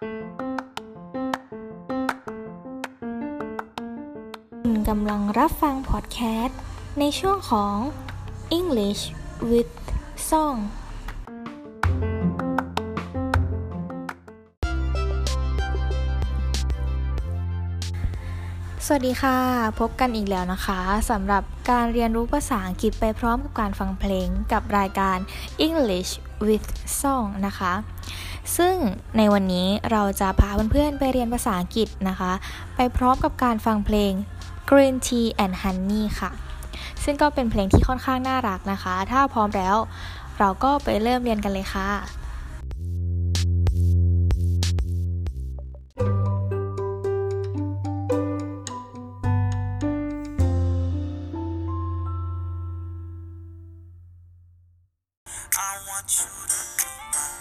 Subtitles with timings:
[0.00, 6.58] คุณกำลังรับฟังพอดแคสต์
[6.98, 7.76] ในช่วงของ
[8.58, 9.02] English
[9.50, 9.74] with
[10.28, 10.56] Song
[18.86, 19.38] สวัสดีค่ะ
[19.80, 20.80] พบกันอีกแล้วนะคะ
[21.10, 25.18] สำหรับการเรียนรู้ภาษาอังกฤษไปพร้อมกับการฟังเพลงกับรายการ
[25.66, 26.10] English
[26.46, 26.68] with
[27.00, 27.72] Song นะคะ
[28.56, 28.74] ซึ่ง
[29.16, 32.32] ในวันนี้เราจะพาเพื่อนๆไปเรียนภาษาอังกฤษนะคะ
[32.76, 34.12] ไปพร้อมกับการฟังเพลง
[34.70, 36.30] Green Tea and Honey ค่ะ
[37.04, 39.76] ซึ่งก็เป็นเพลงที่ค่อนข้างน่ารักนะคะ ถ้าพร้อมแล้ว
[40.38, 41.90] เราก็ไปเริ่มเรียนกันเลยค่ะ
[55.72, 57.39] I want you to be my,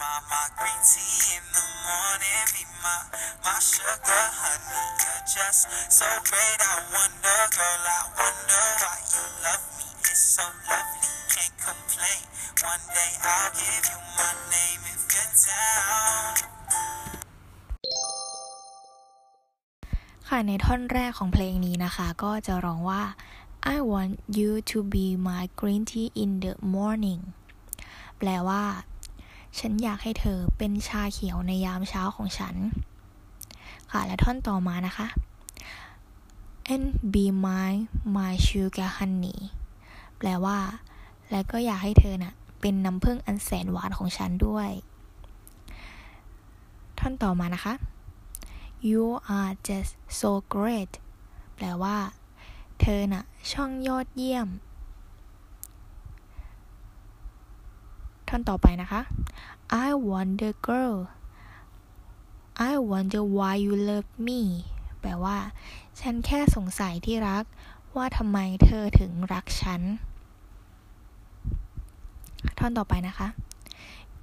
[0.00, 2.96] my, my green tea in the morning, be my,
[3.44, 4.84] my sugar honey.
[5.02, 5.62] You're just
[5.98, 6.58] so great.
[6.60, 9.86] I wonder, girl, I wonder why you love me.
[10.10, 12.22] It's so lovely, can't complain.
[12.62, 16.36] One day I'll give you my name if you're down.
[20.28, 23.02] ค่ะในท่อนแรกของเพลงนี้นะคะ ก็จะร้องว่า
[23.74, 27.20] I want you to be my green tea in the morning
[28.18, 28.62] แปลว่า
[29.57, 32.55] ฉันอยากให้เธอเป็นชาเขียวในยามเช้าของฉัน
[33.91, 35.07] ค่ะ และท่อนต่อมานะคะ
[36.73, 37.71] and be my
[38.15, 39.39] my sugar honey
[40.17, 40.57] แปลว่า
[41.29, 44.69] และก็อยากให้เธอน่ะ เป็นน้ำผึ้งอันแสนหวานของฉันด้วย
[46.99, 47.73] ท่อนต่อมานะคะ
[48.89, 49.03] you
[49.35, 50.91] are just so great
[51.55, 51.97] แปลว่า
[52.81, 54.47] เธอน่ะ ช่องยอดเยี่ยม
[58.29, 59.01] ท่อนต่อไปนะคะ
[59.85, 60.97] I wonder girl
[62.69, 64.41] I wonder why you love me
[64.99, 65.37] แปลว่า
[66.01, 67.43] ฉันแค่สงสัยที่รัก
[67.95, 69.81] ว่าทำไมเธอถึงรักฉัน
[72.59, 73.27] ท่อนต่อไปนะคะ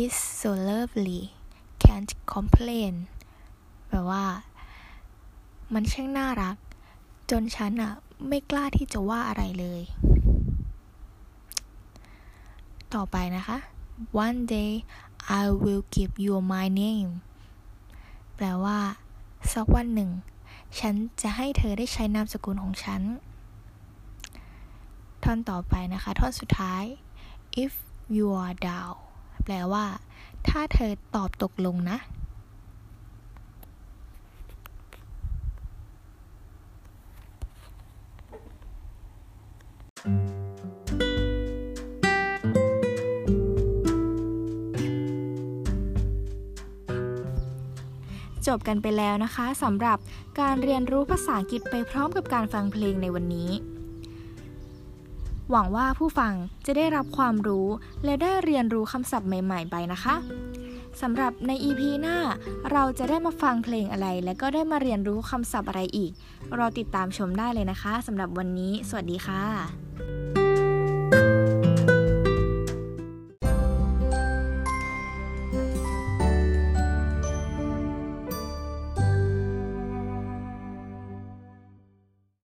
[0.00, 1.22] It's so lovely
[1.82, 2.94] can't complain
[3.88, 4.24] แปลว่า
[5.74, 6.56] มันช่างน่ารัก
[7.30, 7.92] จนฉันอะ
[8.28, 9.82] ไม่กล้าที่จะว่าอะไรเลย
[12.94, 13.58] ต่อไปนะคะ
[14.24, 14.72] one day
[15.40, 17.10] I will give you my name
[18.34, 18.78] แปลว่า
[19.52, 20.10] สักวันหนึ่ง
[20.78, 23.02] ฉันจะให้เธอได้ใช้นามสกุลของฉัน
[25.22, 26.84] ท่อนต่อไปนะคะ ท่อนสุดท้าย
[27.64, 27.72] if
[28.16, 28.96] you are down
[29.44, 29.84] แปลว่า
[30.48, 31.98] ถ้าเธอตอบตกลงนะ
[48.46, 49.98] จบกันไปแล้วนะคะสำหรับ
[50.40, 53.50] การเรียนรู้ภาษาอังกฤษไปพร้อมกับการฟังเพลงในวันนี้
[55.50, 56.34] หวังว่าผู้ฟัง
[56.66, 57.66] จะได้รับความรู้
[58.04, 60.14] และได้เรียนรู้คำศัพท์ใหม่ๆไปนะคะ
[61.00, 62.18] สำหรับใน EP หน้า
[62.72, 66.12] เราจะได้มาฟังเพลงอะไร และก็ได้มาเรียนรู้คำศัพท์อะไรอีก
[66.58, 70.19] รอติดตามชมได้เลยนะคะสำหรับวันนี้ สวัสดีค่ะ